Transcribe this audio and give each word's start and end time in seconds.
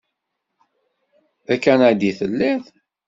D 1.45 1.47
akanadi 1.55 2.07
i 2.09 2.17
telliḍ? 2.19 2.63